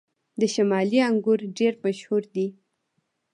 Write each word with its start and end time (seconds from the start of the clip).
د 0.39 0.41
شمالي 0.53 0.99
انګور 1.09 1.39
ډیر 1.57 1.73
مشهور 1.83 2.23
دي 2.35 2.47